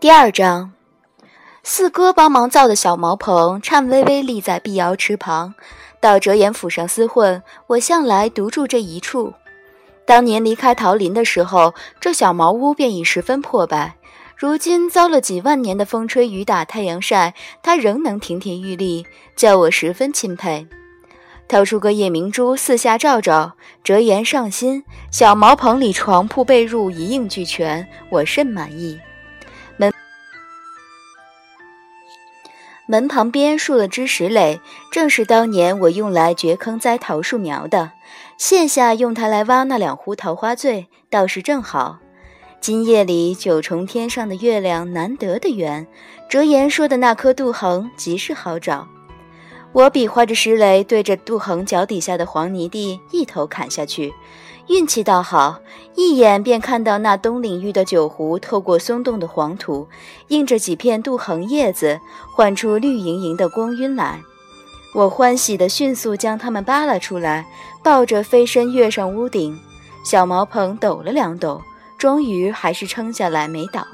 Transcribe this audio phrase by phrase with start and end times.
[0.00, 0.70] 第二章，
[1.64, 5.56] 四哥帮忙造的小茅棚颤巍巍立在碧瑶池旁。
[6.00, 9.32] 到折颜府上厮混，我向来独住这一处。
[10.06, 13.96] 当年离开桃林的时候，这小茅屋便已十分破败。
[14.36, 20.68] 如今遭了几万年的风吹雨打、太阳晒，它仍能亭亭玉立，叫我十分钦佩。
[21.48, 24.84] 掏出个夜明珠，四下照照，折颜上心。
[25.10, 29.00] 小茅棚里床铺被褥一应俱全，我甚满意。
[32.90, 37.92] 门旁边竖了枝石垒，正是当年我用来掘坑栽桃树苗的。
[38.38, 41.98] 现下用它来挖那两壶桃花醉，倒是正好。
[42.62, 45.86] 今夜里九重天上的月亮难得的圆，
[46.30, 48.88] 折颜说的那颗杜衡极是好找。
[49.72, 54.14] 我比划着石垒，对着杜衡脚底下的黄泥地一头砍下去。
[54.68, 55.60] 运气倒好，
[55.94, 59.88] 一眼便看到那东领域的酒壶透过松动的黄土，
[60.28, 61.98] 映着几片杜衡叶子，
[62.34, 64.20] 唤出绿莹莹的光晕来。
[64.94, 67.46] 我欢喜地迅速将它们扒拉出来，
[67.82, 69.58] 抱着飞身跃上屋顶。
[70.04, 71.62] 小茅棚抖了两抖，
[71.96, 73.86] 终于还是撑下来没倒。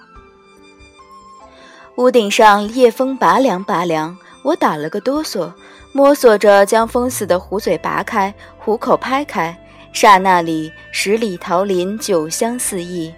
[1.96, 5.52] 屋顶上夜风拔凉拔凉，我打了个哆嗦，
[5.92, 9.56] 摸索着将封死的壶嘴拔开，壶口拍开。
[9.94, 13.14] 刹那里，十里桃林酒香四溢。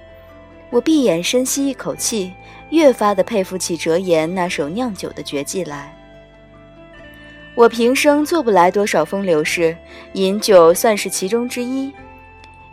[0.68, 2.30] 我闭眼深吸一口气，
[2.68, 5.96] 越发的佩服起折颜那手酿酒的绝技来。
[7.54, 9.74] 我平生做不来多少风流事，
[10.12, 11.90] 饮酒算是其中之一。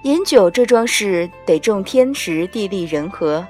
[0.01, 3.47] 饮酒这桩事得重天时地利人和。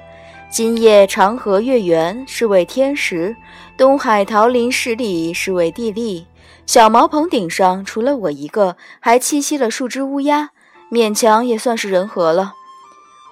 [0.48, 3.34] 今夜长河月圆是为天时，
[3.76, 6.24] 东海桃林十里是为地利。
[6.66, 10.50] 小茅棚顶上，除了我一个，还栖息了数只乌鸦，
[10.90, 12.54] 勉强也算是人和了。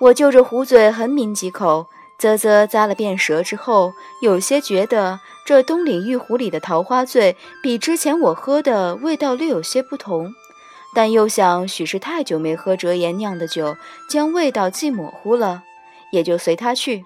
[0.01, 1.87] 我就着壶嘴狠抿几口，
[2.19, 10.35] 啧啧咂了遍舌之后，有些觉得这东岭玉壶里的桃花醉比之前我喝的味道略有些不同，
[10.95, 13.77] 但又想许是太久没喝折颜酿的酒，
[14.11, 15.63] 将味道记模糊了，
[16.11, 17.05] 也就随他去，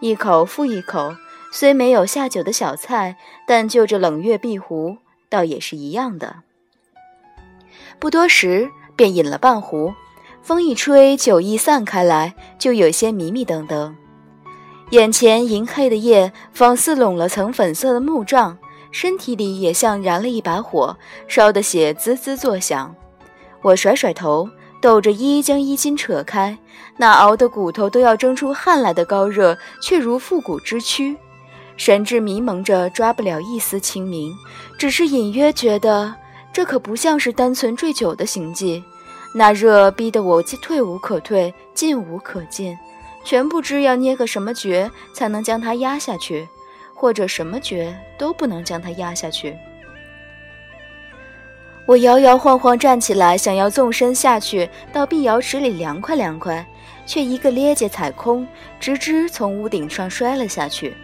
[0.00, 1.14] 一口复一口。
[1.52, 3.16] 虽没有下酒的小菜，
[3.46, 4.98] 但就着冷月碧壶。
[5.28, 6.36] 倒也是一样的。
[7.98, 9.94] 不多时，便饮了半壶。
[10.42, 13.96] 风一吹，酒意散开来，就有些迷迷瞪瞪。
[14.90, 18.56] 眼前银黑的夜，仿似拢了层粉色的幕帐，
[18.92, 22.94] 身体里也像燃了一把火，烧得血滋滋作响。
[23.62, 24.48] 我甩甩头，
[24.80, 26.56] 抖着衣将衣襟扯开，
[26.96, 31.16] 那熬得骨头都要蒸出汗来的高热，却如复古之躯。
[31.76, 34.34] 神志迷蒙着，抓不了一丝清明，
[34.78, 36.14] 只是隐约觉得
[36.52, 38.82] 这可不像是单纯醉酒的行迹。
[39.34, 42.76] 那热逼得我退无可退，进无可进，
[43.22, 46.48] 全不知要捏个什么诀才能将它压下去，
[46.94, 49.54] 或者什么诀都不能将它压下去。
[51.84, 56.66] 我摇摇晃晃站起来，想要纵身下去到碧瑶池里凉快凉快，
[57.04, 58.48] 却一个趔趄踩空，
[58.80, 60.96] 直直从屋顶上摔了下去。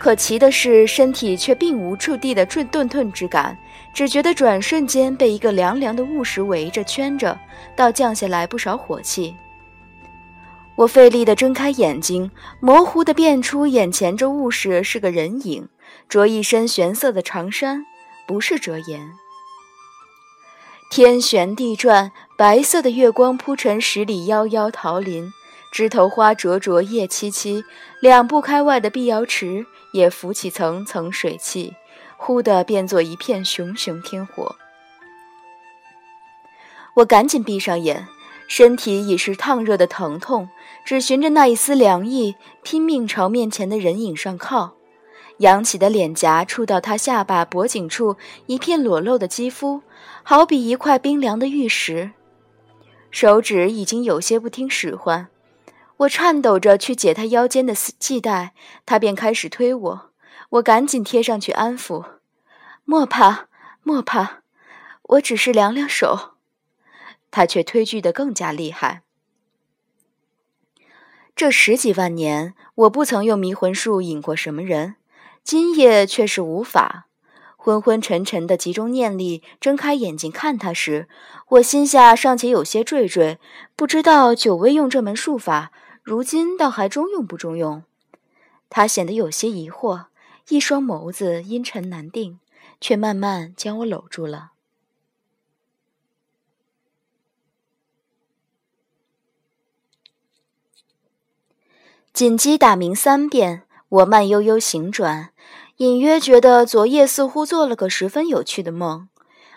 [0.00, 3.54] 可奇的是，身体却并无触地的顿顿顿之感，
[3.92, 7.38] 只觉得转瞬间被一个凉凉的雾石围着圈着，
[7.76, 9.36] 倒降下来不少火气。
[10.74, 12.30] 我费力地睁开眼睛，
[12.60, 15.68] 模糊地辨出眼前这雾石是个人影，
[16.08, 17.84] 着一身玄色的长衫，
[18.26, 19.12] 不是折颜。
[20.90, 25.30] 天旋地转，白色的月光铺成十里夭夭桃林，
[25.70, 27.64] 枝头花灼灼，叶萋萋，
[28.00, 29.66] 两步开外的碧瑶池。
[29.92, 31.74] 也浮起层层水汽，
[32.16, 34.54] 忽地变作一片熊熊天火。
[36.94, 38.06] 我赶紧闭上眼，
[38.46, 40.48] 身体已是烫热的疼痛，
[40.84, 44.74] 只寻着那一丝凉意，拼命朝面前的人影上靠。
[45.38, 48.16] 扬起的脸颊触到他下巴脖颈处
[48.46, 49.82] 一片裸露的肌肤，
[50.22, 52.12] 好比一块冰凉的玉石。
[53.10, 55.26] 手指已经有些不听使唤。
[56.00, 58.54] 我颤抖着去解他腰间的系带，
[58.86, 60.10] 他便开始推我，
[60.50, 62.04] 我赶紧贴上去安抚。
[62.84, 63.48] 莫怕，
[63.82, 64.42] 莫怕，
[65.02, 66.36] 我只是凉凉手。
[67.30, 69.02] 他却推拒得更加厉害。
[71.36, 74.96] 这十几万年，我不曾用迷魂术引过什么人，
[75.44, 77.06] 今夜却是无法。
[77.58, 81.08] 昏昏沉沉的集中念力，睁开眼睛看他时，
[81.50, 83.36] 我心下尚且有些惴惴，
[83.76, 85.70] 不知道久未用这门术法。
[86.02, 87.84] 如今倒还中用不中用？
[88.68, 90.06] 他显得有些疑惑，
[90.48, 92.38] 一双眸子阴沉难定，
[92.80, 94.52] 却慢慢将我搂住了。
[102.12, 105.32] 锦鸡打鸣三遍，我慢悠悠行转，
[105.76, 109.08] 隐约觉得昨夜似乎做了个十分有趣的梦。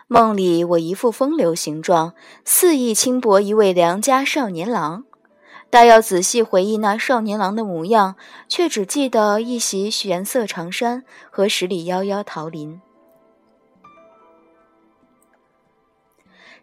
[0.08, 2.14] 梦里我一副风流形状，
[2.46, 5.06] 肆意轻薄一位良家少年郎。
[5.74, 8.16] 但要仔细回忆那少年郎的模样，
[8.48, 12.80] 却只记得一袭玄色长衫和十里夭夭桃林。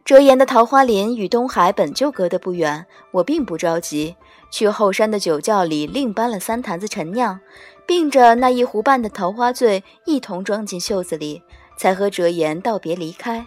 [0.04, 4.14] 折颜的桃花林与东海本就隔得不远，我并不着急。
[4.52, 7.40] 去后山的酒窖里另搬了三坛子陈酿，
[7.84, 11.42] 并着那一壶半的桃花醉一同装进袖子里，
[11.76, 13.44] 才和折颜道别离开。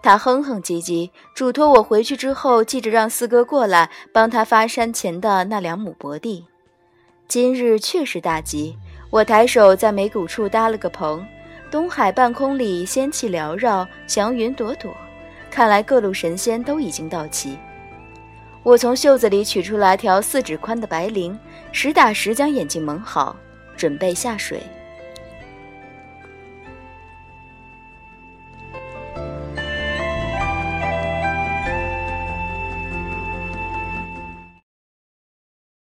[0.00, 6.46] 他哼哼唧唧，嘱托我回去之后记着让四哥过来帮他发山前的那两亩薄地。
[7.26, 8.76] 今日确实大吉，
[9.10, 11.26] 我抬手在眉骨处搭了个棚，
[11.70, 14.96] 东海半空里仙气缭绕，祥云朵朵，
[15.50, 17.58] 看来各路神仙都已经到齐。
[18.62, 21.36] 我从袖子里取出来条四指宽的白绫，
[21.72, 23.36] 实打实将眼睛蒙好，
[23.76, 24.62] 准备下水。